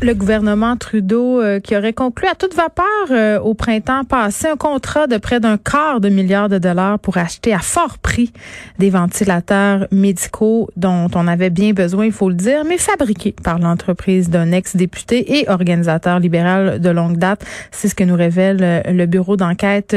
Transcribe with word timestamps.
Le 0.00 0.14
gouvernement 0.14 0.76
Trudeau 0.76 1.40
euh, 1.40 1.58
qui 1.60 1.76
aurait 1.76 1.92
conclu 1.92 2.28
à 2.28 2.34
toute 2.34 2.54
vapeur 2.54 2.84
euh, 3.10 3.40
au 3.40 3.54
printemps 3.54 4.04
passé 4.04 4.46
un 4.46 4.56
contrat 4.56 5.06
de 5.06 5.16
près 5.16 5.40
d'un 5.40 5.56
quart 5.56 6.00
de 6.00 6.08
milliard 6.08 6.48
de 6.48 6.58
dollars 6.58 6.98
pour 6.98 7.16
acheter 7.16 7.52
à 7.52 7.58
fort 7.58 7.98
prix 7.98 8.32
des 8.78 8.90
ventilateurs 8.90 9.88
médicaux 9.90 10.68
dont 10.76 11.08
on 11.14 11.26
avait 11.26 11.50
bien 11.50 11.72
besoin, 11.72 12.06
il 12.06 12.12
faut 12.12 12.28
le 12.28 12.36
dire, 12.36 12.64
mais 12.64 12.78
fabriqués 12.78 13.34
par 13.42 13.58
l'entreprise 13.58 14.30
d'un 14.30 14.52
ex-député 14.52 15.40
et 15.40 15.48
organisateur 15.48 16.20
libéral 16.20 16.80
de 16.80 16.90
longue 16.90 17.16
date. 17.16 17.44
C'est 17.72 17.88
ce 17.88 17.94
que 17.94 18.04
nous 18.04 18.16
révèle 18.16 18.58
euh, 18.62 18.82
le 18.92 19.06
bureau 19.06 19.36
d'enquête 19.36 19.96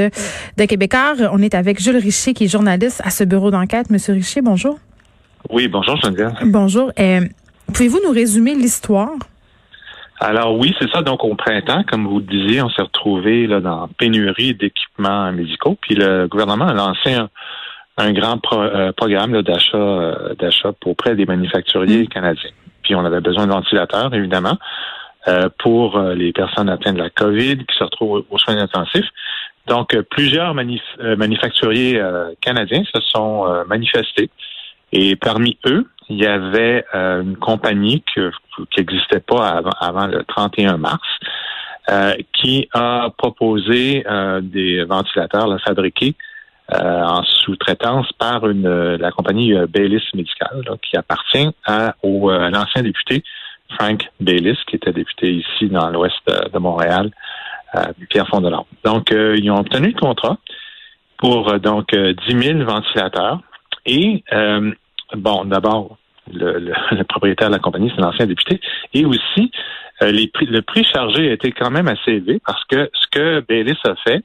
de 0.58 0.66
Québécois. 0.66 1.14
On 1.32 1.42
est 1.42 1.54
avec 1.54 1.80
Jules 1.80 1.98
Richer 1.98 2.34
qui 2.34 2.46
est 2.46 2.48
journaliste 2.48 3.02
à 3.04 3.12
ce 3.12 3.24
bureau 3.24 3.52
d'enquête. 3.52 3.90
Monsieur 3.90 4.14
Richer, 4.14 4.42
bonjour. 4.42 4.80
Oui, 5.50 5.68
bonjour 5.68 5.96
Geneviève. 5.98 6.34
Bonjour. 6.46 6.92
Euh, 7.00 7.22
Pouvez-vous 7.74 8.00
nous 8.04 8.12
résumer 8.12 8.54
l'histoire? 8.54 9.12
Alors 10.24 10.56
oui, 10.56 10.76
c'est 10.80 10.90
ça. 10.92 11.02
Donc 11.02 11.24
au 11.24 11.34
printemps, 11.34 11.84
comme 11.90 12.06
vous 12.08 12.20
le 12.20 12.26
disiez, 12.26 12.62
on 12.62 12.70
s'est 12.70 12.84
retrouvé 12.84 13.48
là 13.48 13.60
dans 13.60 13.88
pénurie 13.88 14.54
d'équipements 14.54 15.32
médicaux. 15.32 15.76
Puis 15.82 15.96
le 15.96 16.28
gouvernement 16.28 16.68
a 16.68 16.74
lancé 16.74 17.16
un, 17.16 17.28
un 17.98 18.14
grand 18.14 18.38
pro- 18.38 18.62
euh, 18.62 18.92
programme 18.92 19.34
là, 19.34 19.42
d'achat 19.42 19.78
euh, 19.78 20.36
d'achat 20.36 20.74
auprès 20.86 21.16
des 21.16 21.26
manufacturiers 21.26 22.06
canadiens. 22.06 22.52
Puis 22.84 22.94
on 22.94 23.04
avait 23.04 23.20
besoin 23.20 23.48
de 23.48 23.52
ventilateurs, 23.52 24.14
évidemment, 24.14 24.60
euh, 25.28 25.50
pour 25.58 25.98
euh, 25.98 26.14
les 26.14 26.32
personnes 26.34 26.70
atteintes 26.70 26.98
de 26.98 27.02
la 27.02 27.10
COVID 27.10 27.58
qui 27.58 27.76
se 27.76 27.84
retrouvent 27.84 28.24
aux 28.30 28.38
soins 28.38 28.58
intensifs. 28.58 29.10
Donc 29.66 29.96
euh, 29.96 30.04
plusieurs 30.04 30.54
manif- 30.54 30.82
euh, 31.00 31.16
manufacturiers 31.16 32.00
canadiens 32.42 32.84
se 32.94 33.02
sont 33.02 33.64
manifestés. 33.68 34.30
Et 34.94 35.16
parmi 35.16 35.58
eux, 35.66 35.88
il 36.12 36.18
y 36.22 36.28
avait 36.28 36.84
euh, 36.94 37.22
une 37.24 37.38
compagnie 37.38 38.04
que- 38.14 38.32
qui 38.72 38.80
n'existait 38.80 39.22
pas 39.22 39.48
avant, 39.48 39.72
avant 39.80 40.08
le 40.08 40.24
31 40.26 40.78
mars, 40.78 41.08
euh, 41.90 42.14
qui 42.34 42.68
a 42.74 43.10
proposé 43.18 44.04
euh, 44.08 44.42
des 44.42 44.84
ventilateurs 44.84 45.48
là, 45.48 45.58
fabriqués 45.66 46.16
euh, 46.74 47.04
en 47.04 47.24
sous-traitance 47.24 48.12
par 48.14 48.48
une, 48.48 48.96
la 48.96 49.12
compagnie 49.12 49.54
euh, 49.56 49.68
Baylis 49.68 50.04
Medical, 50.14 50.64
là, 50.68 50.74
qui 50.82 50.96
appartient 50.98 51.50
à, 51.66 51.96
au, 52.04 52.30
euh, 52.30 52.50
l'ancien 52.50 52.82
député 52.84 53.24
Frank 53.80 54.10
Baylis, 54.20 54.58
qui 54.68 54.76
était 54.76 54.92
député 54.92 55.32
ici 55.32 55.70
dans 55.70 55.90
l'ouest 55.90 56.16
de, 56.28 56.60
Montréal, 56.60 57.10
Pierre 58.10 58.28
Fondelon. 58.28 58.66
Donc, 58.84 59.12
ils 59.12 59.50
ont 59.50 59.60
obtenu 59.60 59.94
le 59.94 60.00
contrat 60.00 60.38
pour 61.18 61.58
donc 61.60 61.94
euh, 61.94 62.14
10 62.28 62.38
000 62.58 62.64
ventilateurs. 62.66 63.40
Et 63.86 64.26
bon, 65.16 65.46
d'abord, 65.46 65.98
le, 66.34 66.60
le- 66.60 66.74
le 66.98 67.04
propriétaire 67.04 67.50
de 67.50 67.54
la 67.54 67.60
compagnie, 67.60 67.92
c'est 67.96 68.02
l'ancien 68.02 68.26
député. 68.26 68.60
Et 68.94 69.06
aussi, 69.06 69.52
euh, 70.02 70.12
les 70.12 70.28
prix, 70.28 70.46
le 70.48 70.62
prix 70.62 70.84
chargé 70.84 71.30
a 71.30 71.34
été 71.34 71.52
quand 71.52 71.70
même 71.72 71.88
assez 71.88 72.12
élevé 72.12 72.40
parce 72.46 72.64
que 72.66 72.90
ce 72.94 73.08
que 73.12 73.40
Baylis 73.48 73.78
a 73.86 73.96
fait, 73.96 74.24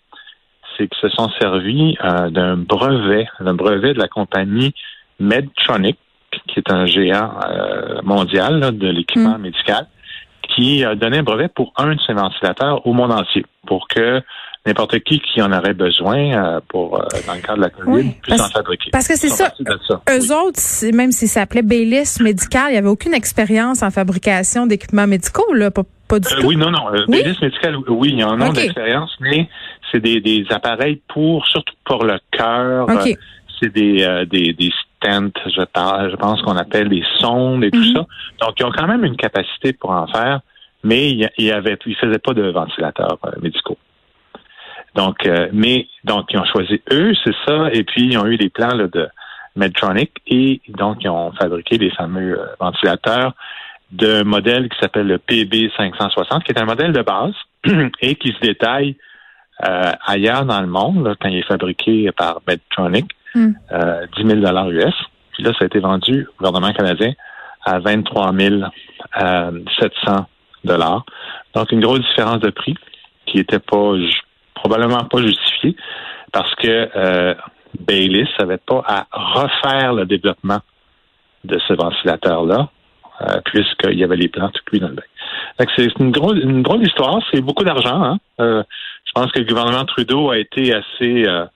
c'est 0.77 0.89
qu'ils 0.89 1.11
se 1.11 1.17
sont 1.17 1.31
servis 1.41 1.97
euh, 2.05 2.29
d'un 2.31 2.57
brevet, 2.57 3.27
d'un 3.41 3.55
brevet 3.55 3.95
de 3.95 3.99
la 3.99 4.09
compagnie 4.09 4.75
Medtronic, 5.21 5.97
qui 6.49 6.59
est 6.59 6.71
un 6.71 6.87
géant 6.87 7.31
euh, 7.49 8.01
mondial 8.03 8.59
là, 8.61 8.71
de 8.71 8.89
l'équipement 8.89 9.39
Mm. 9.39 9.43
médical, 9.43 9.87
qui 10.49 10.85
a 10.85 10.95
donné 10.95 11.19
un 11.19 11.23
brevet 11.23 11.49
pour 11.49 11.73
un 11.77 11.95
de 11.95 12.01
ses 12.07 12.13
ventilateurs 12.13 12.87
au 12.87 12.93
monde 12.93 13.13
entier, 13.13 13.45
pour 13.67 13.89
que 13.89 14.23
n'importe 14.67 14.99
qui 15.01 15.21
qui 15.21 15.41
en 15.43 15.53
aurait 15.53 15.75
besoin 15.75 16.19
euh, 16.57 16.61
pour 16.69 16.99
euh, 17.01 17.05
dans 17.27 17.35
le 17.35 17.41
cadre 17.41 17.57
de 17.59 17.63
la 17.63 17.71
COVID 17.71 17.93
Oui, 17.93 18.15
puisse 18.23 18.37
parce- 18.37 18.51
en 18.51 18.53
fabriquer. 18.53 18.91
parce 18.91 19.09
que 19.09 19.17
c'est 19.17 19.29
ça. 19.29 19.53
ça. 19.89 20.01
Eux 20.11 20.33
autres, 20.35 20.95
même 20.95 21.13
s'ils 21.13 21.29
s'appelaient 21.29 21.63
Baylis 21.63 22.17
Medical, 22.21 22.65
il 22.69 22.73
n'y 22.73 22.79
avait 22.79 22.89
aucune 22.89 23.15
expérience 23.15 23.83
en 23.83 23.91
fabrication 23.91 24.67
d'équipements 24.67 25.07
médicaux, 25.07 25.53
là, 25.55 25.71
pas, 25.71 25.83
pas 26.09 26.19
du 26.19 26.29
Euh, 26.33 26.41
tout. 26.41 26.47
oui, 26.49 26.57
non, 26.57 26.71
non. 26.71 26.87
Oui? 26.93 27.23
Baylis 27.23 27.39
Medical, 27.41 27.77
oui, 27.89 28.15
ils 28.17 28.25
en 28.25 28.41
ont 28.41 28.49
Ok. 28.49 28.55
d'expérience, 28.57 29.15
mais 29.21 29.49
c'est 29.93 30.01
des, 30.01 30.21
des 30.21 30.45
appareils 30.51 31.01
pour, 31.09 31.47
surtout 31.47 31.75
pour 31.85 32.05
le 32.05 32.19
cœur. 32.33 32.87
C'est 33.61 33.73
des, 33.73 34.03
euh, 34.03 34.27
des, 34.27 34.53
des 34.53 34.71
stents, 35.01 35.31
je, 35.47 35.65
parle, 35.65 36.11
je 36.11 36.17
pense 36.17 36.43
qu'on 36.43 36.57
appelle 36.57 36.91
des 36.91 37.03
sondes 37.21 37.65
et 37.65 37.71
tout 37.71 37.79
Mhm. 37.79 37.95
ça. 37.95 38.07
Donc, 38.47 38.55
ils 38.59 38.65
ont 38.67 38.71
quand 38.71 38.87
même 38.87 39.03
une 39.05 39.17
capacité 39.17 39.73
pour 39.73 39.91
en 39.93 40.07
faire, 40.09 40.41
mais 40.85 41.09
il 41.11 41.31
y 41.39 41.51
avait, 41.51 41.79
ils 41.87 41.97
faisaient 41.97 42.19
pas 42.19 42.35
de 42.35 42.51
ventilateurs 42.51 43.17
euh, 43.25 43.31
médicaux. 43.41 43.79
Donc, 44.97 45.27
euh, 45.27 45.49
mais 45.53 45.87
donc 46.05 46.27
ils 46.31 46.39
ont 46.39 46.45
choisi 46.47 46.81
eux, 46.93 47.13
c'est 47.25 47.35
ça, 47.47 47.69
et 47.73 47.85
puis 47.85 48.07
ils 48.07 48.19
ont 48.19 48.27
eu 48.27 48.37
des 48.37 48.49
plans 48.49 48.75
là, 48.75 48.87
de 48.89 49.09
Medtronic 49.55 50.11
et 50.27 50.61
donc 50.69 50.99
ils 51.03 51.09
ont 51.09 51.33
fabriqué 51.33 51.79
les 51.79 51.91
fameux 51.91 52.41
euh, 52.41 52.47
ventilateurs 52.59 53.35
d'un 53.93 54.25
modèle 54.25 54.69
qui 54.69 54.79
s'appelle 54.81 55.07
le 55.07 55.19
PB560, 55.19 56.43
qui 56.43 56.53
est 56.53 56.61
un 56.61 56.65
modèle 56.65 56.93
de 56.93 57.03
base 57.03 57.35
et 58.01 58.17
qui 58.17 58.33
se 58.33 58.41
détaille 58.41 58.97
euh, 59.69 59.93
ailleurs 60.05 60.45
dans 60.45 60.61
le 60.61 60.67
monde 60.67 61.07
là, 61.07 61.15
quand 61.21 61.29
il 61.29 61.39
est 61.39 61.47
fabriqué 61.47 62.11
par 62.13 62.41
Medtronic, 62.49 63.07
Mm. 63.37 63.53
euh, 63.73 64.07
10 64.17 64.27
000 64.27 64.41
dollars 64.41 64.71
US. 64.71 64.95
Puis 65.33 65.43
là, 65.43 65.53
ça 65.53 65.65
a 65.65 65.67
été 65.67 65.79
vendu 65.79 66.27
au 66.27 66.39
gouvernement 66.39 66.73
canadien 66.73 67.13
à 67.63 67.79
23 67.79 68.33
700 69.79 70.27
dollars. 70.65 71.05
Donc, 71.55 71.71
une 71.71 71.81
grosse 71.81 72.01
différence 72.01 72.41
de 72.41 72.51
prix 72.51 72.75
qui 73.27 73.39
était 73.39 73.59
pas 73.59 73.95
probablement 74.69 75.05
pas 75.05 75.23
justifiée 75.23 75.77
parce 76.33 76.53
que 76.57 76.91
euh, 76.97 77.35
n'avait 77.89 78.59
pas 78.59 78.83
à 78.87 79.07
refaire 79.13 79.95
le 79.95 80.07
développement 80.07 80.59
de 81.45 81.59
ce 81.69 81.75
ventilateur-là, 81.75 82.69
euh, 83.21 83.41
puisqu'il 83.45 83.99
y 83.99 84.05
avait 84.05 84.17
les 84.17 84.29
plans 84.29 84.49
tout 84.49 84.63
cuits 84.67 84.81
dans 84.81 84.89
le 84.89 84.97
que 84.97 85.73
C'est 85.77 85.99
une 86.01 86.11
grosse, 86.11 86.39
une 86.43 86.63
drôle 86.63 86.83
d'histoire, 86.83 87.21
c'est 87.33 87.41
beaucoup 87.41 87.65
d'argent. 87.65 88.03
Hein? 88.03 88.19
Euh, 88.41 88.63
je 89.05 89.13
pense 89.15 89.31
que 89.31 89.39
le 89.39 89.45
gouvernement 89.45 89.85
Trudeau 89.85 90.31
a 90.31 90.39
été 90.39 90.75
assez 90.75 91.27
euh, 91.27 91.47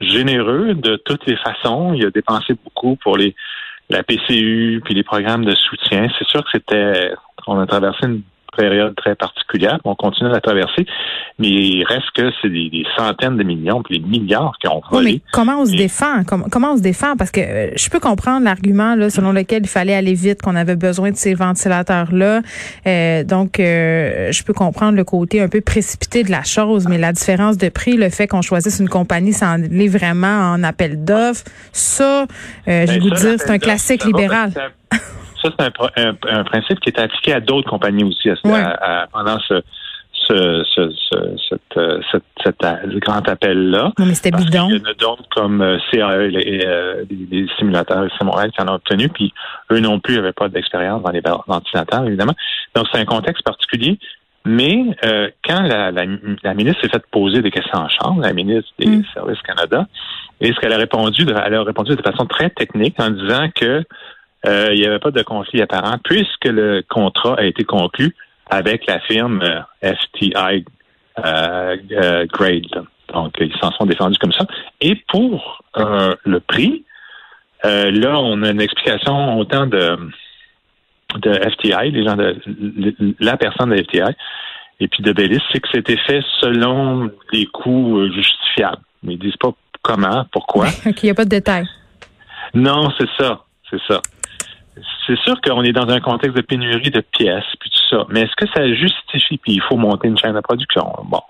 généreux 0.00 0.74
de 0.74 0.96
toutes 0.96 1.24
les 1.26 1.36
façons. 1.36 1.94
Il 1.94 2.04
a 2.06 2.10
dépensé 2.10 2.54
beaucoup 2.64 2.96
pour 2.96 3.16
les 3.16 3.34
la 3.88 4.02
PCU 4.02 4.82
puis 4.84 4.94
les 4.94 5.04
programmes 5.04 5.44
de 5.44 5.54
soutien. 5.54 6.08
C'est 6.18 6.26
sûr 6.26 6.42
que 6.42 6.50
c'était 6.52 7.12
on 7.46 7.60
a 7.60 7.66
traversé 7.66 8.06
une 8.06 8.22
période 8.56 8.94
très 8.96 9.14
particulière. 9.14 9.78
On 9.84 9.94
continue 9.94 10.28
de 10.30 10.34
la 10.34 10.40
traverser, 10.40 10.86
mais 11.38 11.48
il 11.48 11.84
reste 11.84 12.10
que 12.14 12.30
c'est 12.42 12.48
des, 12.48 12.70
des 12.70 12.84
centaines 12.96 13.36
de 13.36 13.42
millions 13.42 13.82
puis 13.82 14.00
des 14.00 14.06
milliards 14.06 14.54
qui 14.60 14.68
ont 14.68 14.76
Oui, 14.90 14.98
volé. 14.98 15.12
mais 15.14 15.20
comment 15.32 15.60
on 15.60 15.66
se 15.66 15.74
Et- 15.74 15.76
défend? 15.76 16.24
Comment, 16.26 16.46
comment 16.50 16.72
on 16.72 16.76
se 16.76 16.82
défend? 16.82 17.16
Parce 17.16 17.30
que 17.30 17.40
euh, 17.40 17.70
je 17.76 17.88
peux 17.90 18.00
comprendre 18.00 18.44
l'argument 18.44 18.94
là, 18.94 19.10
selon 19.10 19.32
lequel 19.32 19.62
il 19.62 19.68
fallait 19.68 19.94
aller 19.94 20.14
vite, 20.14 20.42
qu'on 20.42 20.56
avait 20.56 20.76
besoin 20.76 21.10
de 21.10 21.16
ces 21.16 21.34
ventilateurs-là. 21.34 22.40
Euh, 22.86 23.24
donc, 23.24 23.60
euh, 23.60 24.32
je 24.32 24.42
peux 24.42 24.52
comprendre 24.54 24.96
le 24.96 25.04
côté 25.04 25.40
un 25.40 25.48
peu 25.48 25.60
précipité 25.60 26.22
de 26.22 26.30
la 26.30 26.42
chose, 26.42 26.86
mais 26.88 26.98
la 26.98 27.12
différence 27.12 27.56
de 27.58 27.68
prix, 27.68 27.96
le 27.96 28.08
fait 28.10 28.26
qu'on 28.26 28.42
choisisse 28.42 28.80
une 28.80 28.88
compagnie 28.88 29.32
sans 29.32 29.52
aller 29.62 29.88
vraiment 29.88 30.52
en 30.52 30.62
appel 30.62 31.04
d'offres, 31.04 31.44
ça, 31.72 32.22
euh, 32.22 32.26
je 32.66 32.70
vais 32.72 32.86
Ben, 32.86 33.00
vous 33.00 33.14
ça, 33.16 33.30
dire, 33.30 33.40
c'est 33.40 33.50
un 33.50 33.58
classique 33.58 34.04
libéral. 34.04 34.50
Ça, 35.46 35.54
c'est 35.58 35.66
un, 35.66 35.70
pro- 35.70 35.88
un- 35.96 36.16
un 36.38 36.44
principe 36.44 36.80
qui 36.80 36.90
est 36.90 36.98
appliqué 36.98 37.32
à 37.32 37.40
d'autres 37.40 37.68
compagnies 37.68 38.04
aussi 38.04 38.30
à 38.30 38.36
ce- 38.36 38.46
Ouais. 38.48 38.60
à- 38.60 39.02
à- 39.02 39.06
pendant 39.08 39.38
ce, 39.40 39.62
ce, 40.12 40.64
ce, 40.74 40.90
ce- 40.90 41.36
cette, 41.48 41.76
euh, 41.76 42.00
cet 42.42 42.56
grand 43.00 43.28
appel-là. 43.28 43.92
Non, 43.98 44.06
mais 44.06 44.14
c'était 44.14 44.36
bidon. 44.36 44.66
qu'il 44.68 44.78
y 44.78 44.80
en 44.82 44.90
a 44.90 44.94
d'autres 44.94 45.28
comme 45.34 45.60
euh, 45.62 45.78
CAE, 45.92 46.28
les, 46.28 46.62
euh, 46.66 47.04
les- 47.08 47.42
les 47.42 47.46
simulateurs 47.58 48.06
ici 48.06 48.16
à 48.20 48.24
Montréal 48.24 48.50
qui 48.50 48.60
en 48.62 48.68
ont 48.68 48.74
obtenu, 48.74 49.08
puis 49.08 49.32
eux 49.70 49.78
non 49.80 50.00
plus 50.00 50.16
n'avaient 50.16 50.32
pas 50.32 50.48
d'expérience 50.48 51.02
dans 51.02 51.10
les 51.12 51.22
ventilateurs, 51.46 52.04
évidemment. 52.06 52.34
Donc, 52.74 52.86
c'est 52.92 52.98
un 53.00 53.04
contexte 53.04 53.44
particulier. 53.44 53.98
Mais 54.48 54.96
euh, 55.04 55.28
quand 55.44 55.62
la, 55.62 55.90
la, 55.90 56.04
la 56.44 56.54
ministre 56.54 56.80
s'est 56.82 56.88
fait 56.88 57.04
poser 57.10 57.42
des 57.42 57.50
questions 57.50 57.78
en 57.80 57.88
chambre, 57.88 58.22
la 58.22 58.32
ministre 58.32 58.70
des 58.78 58.86
Mm. 58.86 59.02
Services 59.12 59.42
Canada, 59.42 59.86
et 60.40 60.52
ce 60.52 60.60
qu'elle 60.60 60.72
a 60.72 60.76
répondu, 60.76 61.22
elle 61.44 61.54
a 61.54 61.62
répondu 61.64 61.96
de 61.96 62.02
façon 62.02 62.26
très 62.26 62.50
technique 62.50 62.94
en 63.00 63.10
disant 63.10 63.48
que 63.54 63.82
euh, 64.46 64.68
il 64.72 64.80
n'y 64.80 64.86
avait 64.86 64.98
pas 64.98 65.10
de 65.10 65.22
conflit 65.22 65.62
apparent 65.62 65.98
puisque 66.04 66.44
le 66.44 66.82
contrat 66.88 67.36
a 67.38 67.44
été 67.44 67.64
conclu 67.64 68.14
avec 68.48 68.86
la 68.86 69.00
firme 69.00 69.42
euh, 69.42 69.94
FTI 69.94 70.64
grade. 71.16 72.84
Donc, 73.14 73.34
ils 73.40 73.56
s'en 73.60 73.72
sont 73.72 73.86
défendus 73.86 74.18
comme 74.18 74.32
ça. 74.32 74.46
Et 74.80 74.96
pour 75.08 75.64
le 75.74 76.38
prix, 76.40 76.84
là, 77.64 78.18
on 78.18 78.42
a 78.42 78.50
une 78.50 78.60
explication 78.60 79.38
autant 79.38 79.66
de 79.66 79.96
de 81.14 81.32
FTI, 81.32 81.90
les 81.92 82.04
gens 82.04 82.16
de 82.16 82.36
la 83.20 83.36
personne 83.36 83.70
de 83.70 83.82
FTI, 83.82 84.14
et 84.80 84.88
puis 84.88 85.02
de 85.02 85.12
Bellis, 85.12 85.40
c'est 85.52 85.60
que 85.60 85.68
c'était 85.72 85.96
fait 85.96 86.22
selon 86.40 87.10
les 87.32 87.46
coûts 87.46 87.98
euh, 87.98 88.12
justifiables. 88.12 88.82
Mais 89.02 89.14
ils 89.14 89.18
disent 89.18 89.36
pas 89.36 89.52
comment, 89.82 90.26
pourquoi. 90.32 90.66
Il 90.84 90.94
n'y 91.04 91.10
a 91.10 91.14
pas 91.14 91.24
de 91.24 91.30
détails. 91.30 91.66
Non, 92.52 92.90
c'est 92.98 93.08
ça. 93.18 93.44
C'est 93.70 93.80
ça. 93.88 94.00
C'est 95.06 95.18
sûr 95.20 95.40
qu'on 95.40 95.62
est 95.62 95.72
dans 95.72 95.88
un 95.88 96.00
contexte 96.00 96.36
de 96.36 96.42
pénurie 96.42 96.90
de 96.90 97.00
pièces, 97.00 97.44
puis 97.60 97.70
tout 97.70 97.96
ça. 97.96 98.04
Mais 98.10 98.22
est-ce 98.22 98.36
que 98.36 98.46
ça 98.54 98.66
justifie, 98.72 99.38
puis 99.38 99.54
il 99.54 99.62
faut 99.62 99.76
monter 99.76 100.08
une 100.08 100.18
chaîne 100.18 100.34
de 100.34 100.40
production? 100.40 100.92
Bon. 101.04 101.20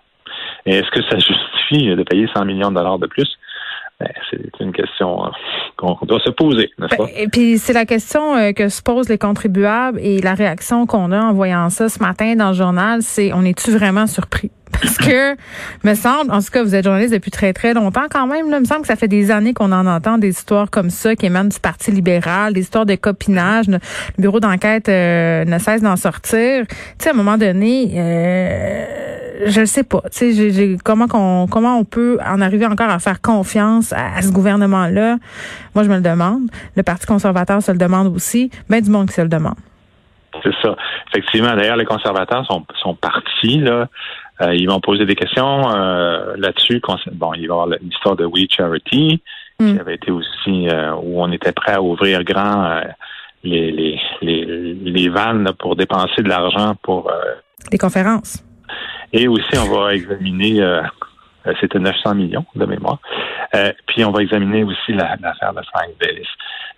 Est-ce 0.64 0.90
que 0.90 1.02
ça 1.02 1.19
justifie 1.19 1.94
de 1.94 2.02
payer 2.02 2.28
100 2.34 2.44
millions 2.44 2.70
de 2.70 2.76
dollars 2.76 2.98
de 2.98 3.06
plus? 3.06 3.38
Ben, 3.98 4.10
c'est 4.31 4.50
une 4.60 4.72
question 4.72 5.25
euh, 5.25 5.28
qu'on 5.78 5.96
doit 6.02 6.20
se 6.20 6.28
poser, 6.28 6.70
n'est-ce 6.78 6.96
pas? 6.96 7.06
Et 7.16 7.28
puis 7.28 7.56
c'est 7.56 7.72
la 7.72 7.87
question 7.87 8.37
euh, 8.37 8.52
que 8.52 8.69
se 8.69 8.82
posent 8.82 9.08
les 9.08 9.16
contribuables 9.16 9.98
et 10.02 10.20
la 10.20 10.34
réaction 10.34 10.84
qu'on 10.84 11.12
a 11.12 11.20
en 11.20 11.32
voyant 11.32 11.70
ça 11.70 11.88
ce 11.88 11.98
matin 12.00 12.34
dans 12.37 12.48
le 12.48 12.54
journal, 12.54 13.00
c'est 13.00 13.32
on 13.32 13.43
est-tu 13.43 13.70
vraiment 13.70 14.06
surpris? 14.06 14.50
Parce 14.82 14.98
que, 14.98 15.34
me 15.84 15.94
semble, 15.94 16.31
en 16.31 16.40
tout 16.40 16.50
cas, 16.52 16.62
vous 16.62 16.75
êtes 16.75 16.84
journaliste 16.84 17.14
depuis 17.14 17.31
très, 17.31 17.54
très 17.54 17.72
longtemps 17.72 18.06
quand 18.10 18.26
même, 18.26 18.50
là, 18.50 18.60
me 18.60 18.66
semble 18.66 18.82
que 18.82 18.88
ça 18.88 18.96
fait 18.96 19.08
des 19.08 19.31
années 19.31 19.54
qu'on 19.54 19.72
en 19.72 19.87
entend 19.87 20.19
des 20.19 20.28
histoires 20.28 20.70
comme 20.70 20.90
ça 20.90 21.16
qui 21.16 21.25
émanent 21.25 21.48
du 21.48 21.58
Parti 21.58 21.90
libéral, 21.90 22.52
des 22.52 22.60
histoires 22.60 22.84
de 22.84 22.96
copinage. 22.96 23.69
Le 23.69 23.78
bureau 24.19 24.40
d'enquête 24.40 24.90
euh, 24.90 25.46
ne 25.46 25.58
cesse 25.58 25.81
d'en 25.81 25.96
sortir. 25.96 26.66
Tu 26.66 26.76
sais, 26.98 27.08
à 27.08 27.12
un 27.12 27.16
moment 27.16 27.38
donné, 27.38 27.93
je 29.44 29.60
ne 29.60 29.66
sais 29.66 29.84
pas. 29.84 30.02
Tu 30.12 30.32
sais, 30.32 30.76
comment 30.84 31.06
qu'on, 31.06 31.46
comment 31.50 31.78
on 31.78 31.84
peut 31.84 32.18
en 32.24 32.40
arriver 32.40 32.66
encore 32.66 32.90
à 32.90 32.98
faire 32.98 33.20
confiance 33.20 33.92
à, 33.92 34.22
ce 34.22 34.32
gouvernement-là? 34.32 35.16
Moi, 35.74 35.84
je 35.84 35.88
me 35.88 35.96
le 35.96 36.02
demande. 36.02 36.48
Le 36.76 36.82
Parti 36.82 37.06
conservateur 37.06 37.62
se 37.62 37.72
le 37.72 37.78
demande 37.78 38.14
aussi. 38.14 38.50
Ben 38.68 38.82
du 38.82 38.90
monde 38.90 39.08
qui 39.08 39.14
se 39.14 39.22
le 39.22 39.28
demande. 39.28 39.56
C'est 40.42 40.54
ça. 40.62 40.76
Effectivement. 41.08 41.54
D'ailleurs, 41.56 41.76
les 41.76 41.84
conservateurs 41.84 42.44
sont, 42.46 42.64
sont 42.82 42.94
partis 42.94 43.58
là. 43.58 43.88
Euh, 44.42 44.54
ils 44.54 44.68
vont 44.68 44.80
poser 44.80 45.06
des 45.06 45.14
questions 45.14 45.70
euh, 45.74 46.34
là-dessus. 46.36 46.82
Bon, 47.12 47.32
il 47.32 47.40
va 47.40 47.42
y 47.42 47.44
avoir 47.44 47.66
l'histoire 47.66 48.16
de 48.16 48.26
We 48.26 48.46
Charity, 48.50 49.22
qui 49.58 49.64
hmm. 49.64 49.78
avait 49.80 49.94
été 49.94 50.10
aussi 50.10 50.68
euh, 50.68 50.92
où 50.94 51.22
on 51.22 51.32
était 51.32 51.52
prêt 51.52 51.72
à 51.72 51.80
ouvrir 51.80 52.22
grand 52.22 52.82
les, 53.44 53.70
les, 53.72 54.00
les, 54.20 54.74
les 54.74 55.08
vannes 55.08 55.50
pour 55.58 55.74
dépenser 55.74 56.22
de 56.22 56.28
l'argent 56.28 56.74
pour 56.82 57.10
des 57.70 57.78
conférences. 57.78 58.44
Et 59.12 59.29
aussi, 59.29 59.58
on 59.58 59.73
va 59.73 59.94
examiner, 59.94 60.61
euh, 60.61 60.82
euh, 61.47 61.53
c'était 61.61 61.79
900 61.79 62.14
millions 62.14 62.44
de 62.55 62.67
mémoire. 62.67 62.99
Euh, 63.55 63.73
puis 63.87 64.05
on 64.05 64.11
va 64.11 64.23
examiner 64.23 64.64
aussi 64.64 64.93
l'affaire 64.93 65.55
de 65.55 65.62
Frank 65.73 65.91
Bellis. 66.00 66.29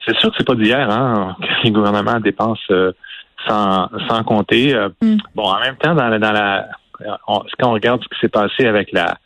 C'est 0.06 0.16
sûr 0.18 0.30
que 0.30 0.36
c'est 0.38 0.46
pas 0.46 0.54
d'hier 0.54 0.90
hein, 0.90 1.36
que 1.40 1.64
les 1.64 1.70
gouvernements 1.70 2.20
dépensent 2.20 2.72
sans, 3.46 3.88
sans 4.08 4.22
compter. 4.24 4.74
Mm. 5.00 5.16
Bon, 5.34 5.44
en 5.44 5.60
même 5.60 5.76
temps, 5.76 5.94
dans 5.94 6.08
la, 6.08 6.18
dans 6.18 6.32
la 6.32 6.68
quand 7.28 7.68
on 7.70 7.72
regarde 7.72 8.02
ce 8.02 8.08
qui 8.08 8.20
s'est 8.20 8.28
passé 8.28 8.66
avec 8.66 8.92
la 8.92 9.16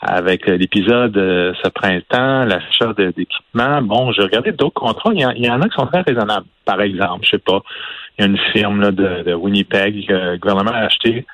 avec 0.00 0.46
l'épisode 0.46 1.14
ce 1.14 1.68
printemps, 1.70 2.44
l'achat 2.44 2.92
d'équipements, 2.92 3.80
bon, 3.80 4.12
j'ai 4.12 4.22
regardé 4.22 4.52
d'autres 4.52 4.74
contrats. 4.74 5.12
Il 5.14 5.20
y, 5.20 5.50
en, 5.50 5.62
a 5.62 5.68
qui 5.68 5.74
sont 5.76 5.86
très 5.86 6.02
raisonnables. 6.02 6.46
Par 6.66 6.82
exemple, 6.82 7.24
je 7.24 7.30
sais 7.30 7.38
pas, 7.38 7.62
il 8.18 8.22
y 8.22 8.24
a 8.24 8.30
une 8.30 8.38
firme 8.52 8.82
là, 8.82 8.90
de, 8.90 9.22
de 9.22 9.32
Winnipeg 9.32 10.06
que 10.06 10.12
le 10.12 10.36
gouvernement 10.36 10.72
a 10.72 10.80
acheté 10.80 11.24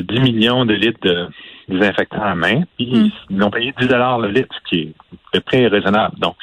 10 0.00 0.20
millions 0.20 0.64
de 0.64 0.74
litres 0.74 1.00
de 1.02 1.28
désinfectant 1.68 2.22
à 2.22 2.34
main, 2.34 2.62
puis 2.76 2.86
hmm. 2.86 3.10
ils 3.30 3.42
ont 3.42 3.50
payé 3.50 3.74
10 3.78 3.88
dollars 3.88 4.18
le 4.18 4.28
litre, 4.28 4.54
ce 4.54 4.68
qui 4.68 4.82
est 4.82 4.94
de 5.34 5.40
près 5.40 5.66
raisonnable. 5.66 6.18
Donc, 6.18 6.36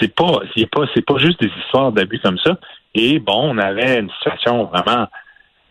c'est 0.00 0.14
pas, 0.14 0.40
c'est 0.56 0.68
pas, 0.68 0.82
c'est 0.94 1.04
pas 1.04 1.18
juste 1.18 1.40
des 1.40 1.50
histoires 1.60 1.92
d'abus 1.92 2.18
comme 2.20 2.38
ça. 2.38 2.58
Et 2.94 3.18
bon, 3.18 3.54
on 3.54 3.58
avait 3.58 4.00
une 4.00 4.10
situation 4.10 4.64
vraiment 4.64 5.06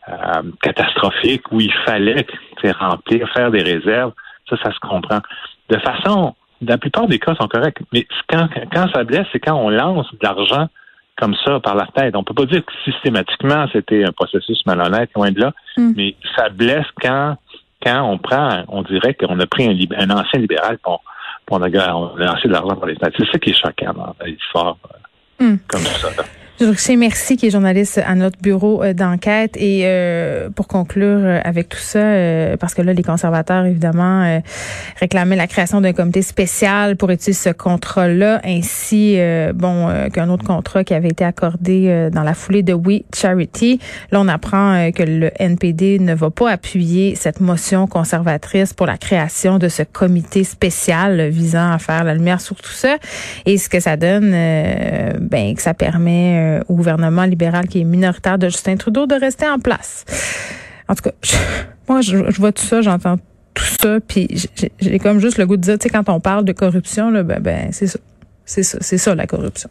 euh, 0.10 0.42
catastrophique 0.62 1.52
où 1.52 1.60
il 1.60 1.74
fallait 1.86 2.26
remplir, 2.80 3.30
faire 3.34 3.52
des 3.52 3.64
réserves. 3.64 4.14
Ça, 4.50 4.58
ça 4.64 4.72
se 4.72 4.80
comprend. 4.80 5.20
De 5.70 5.80
façon, 5.80 6.36
la 6.62 6.78
plupart 6.78 7.08
des 7.08 7.20
cas 7.20 7.36
sont 7.36 7.48
corrects. 7.48 7.80
Mais 7.92 8.06
quand, 8.30 8.48
quand 8.72 8.88
ça 8.94 9.04
blesse, 9.04 9.28
c'est 9.32 9.40
quand 9.40 9.56
on 9.56 9.70
lance 9.70 10.10
de 10.12 10.20
l'argent 10.22 10.68
comme 11.24 11.36
ça 11.46 11.58
par 11.62 11.76
la 11.76 11.88
tête. 11.96 12.16
On 12.18 12.24
peut 12.24 12.34
pas 12.34 12.46
dire 12.46 12.64
que 12.66 12.74
systématiquement 12.84 13.66
c'était 13.72 14.04
un 14.04 14.12
processus 14.12 14.60
malhonnête, 14.66 15.10
loin 15.16 15.32
de 15.32 15.40
là, 15.40 15.54
hmm. 15.78 15.94
mais 15.96 16.16
ça 16.36 16.50
blesse 16.50 16.86
quand 17.02 17.38
quand 17.82 18.02
on 18.04 18.18
prend, 18.18 18.64
on 18.68 18.82
dirait 18.82 19.14
qu'on 19.14 19.40
a 19.40 19.46
pris 19.46 19.66
un, 19.66 19.76
un 19.98 20.10
ancien 20.10 20.40
libéral 20.40 20.78
pour, 20.80 21.02
on 21.50 21.62
a, 21.62 21.70
lancé 21.70 22.48
de 22.48 22.54
l'argent 22.54 22.76
pour 22.76 22.88
les 22.88 22.96
C'est 23.00 23.32
ça 23.32 23.40
qui 23.40 23.52
est 23.52 23.54
choquant 23.54 23.94
dans 23.94 24.16
l'histoire 24.26 24.78
euh, 25.42 25.46
hmm. 25.46 25.58
comme 25.68 25.82
ça. 25.82 26.10
Roxy 26.62 26.98
Merci, 26.98 27.36
qui 27.36 27.48
est 27.48 27.50
journaliste 27.50 28.00
à 28.06 28.14
notre 28.14 28.40
bureau 28.40 28.84
euh, 28.84 28.94
d'enquête. 28.94 29.58
Et 29.58 29.82
euh, 29.86 30.52
pour 30.52 30.68
conclure 30.68 31.20
euh, 31.20 31.40
avec 31.44 31.68
tout 31.68 31.80
ça, 31.80 32.00
parce 32.60 32.76
que 32.76 32.82
là, 32.84 32.94
les 32.94 33.02
conservateurs, 33.02 33.66
évidemment, 33.66 34.42
réclamaient 35.00 35.36
la 35.36 35.48
création 35.48 35.82
d'un 35.82 35.94
comité 35.94 36.22
spécial 36.22 36.96
pour 36.96 37.10
étudier 37.12 37.34
ce 37.34 37.50
contrat-là, 37.50 38.40
ainsi 38.44 39.18
bon 39.56 39.90
qu'un 40.14 40.30
autre 40.30 40.46
contrat 40.46 40.84
qui 40.84 40.94
avait 40.94 41.10
été 41.10 41.24
accordé 41.24 42.10
dans 42.12 42.24
la 42.24 42.34
foulée 42.34 42.64
de 42.64 42.74
We 42.74 43.02
Charity. 43.14 43.80
Là, 44.12 44.22
on 44.22 44.28
apprend 44.28 44.92
que 44.92 45.04
le 45.04 45.32
NPD 45.40 46.00
ne 46.00 46.14
va 46.14 46.30
pas 46.30 46.52
appuyer 46.52 47.16
cette 47.16 47.40
motion 47.40 47.88
conservatrice 47.88 48.74
pour 48.74 48.86
la 48.86 48.98
création 48.98 49.58
de 49.58 49.68
ce 49.68 49.84
comité 49.84 50.44
spécial 50.44 51.30
visant 51.30 51.72
à 51.72 51.80
faire 51.80 52.04
la 52.04 52.14
lumière 52.14 52.42
sur 52.42 52.56
tout 52.56 52.72
ça. 52.72 52.98
Et 53.46 53.58
ce 53.58 53.70
que 53.70 53.80
ça 53.80 53.98
donne, 53.98 54.32
ben 54.32 55.56
que 55.56 55.62
ça 55.62 55.74
permet 55.74 56.43
euh, 56.44 56.62
au 56.70 56.76
gouvernement 56.76 57.24
libéral 57.24 57.68
qui 57.68 57.82
est 57.82 57.84
minoritaire 57.84 58.38
de 58.38 58.50
Justin 58.50 58.76
Trudeau 58.76 59.08
de 59.08 59.16
rester 59.16 59.48
en 59.48 59.60
place. 59.60 60.06
En 60.88 60.96
tout 60.96 61.04
cas, 61.04 61.12
moi, 61.88 62.02
je, 62.02 62.18
vois 62.40 62.52
tout 62.52 62.64
ça, 62.64 62.82
j'entends 62.82 63.18
tout 63.54 63.64
ça, 63.64 64.00
puis 64.00 64.28
j'ai 64.80 65.00
comme 65.00 65.20
juste 65.20 65.38
le 65.38 65.46
goût 65.46 65.58
de 65.58 65.62
dire, 65.62 65.78
tu 65.78 65.84
sais, 65.84 65.90
quand 65.90 66.10
on 66.10 66.20
parle 66.20 66.46
de 66.46 66.54
corruption, 66.54 67.12
là, 67.12 67.24
ben, 67.24 67.40
ben 67.40 67.70
c'est 67.72 67.88
ça. 67.88 68.00
C'est 68.46 68.64
ça, 68.64 68.78
c'est 68.82 68.98
ça 68.98 69.16
la 69.16 69.26
corruption. 69.26 69.70